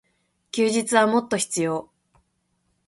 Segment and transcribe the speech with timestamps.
[0.51, 1.87] 休日はもっと必要。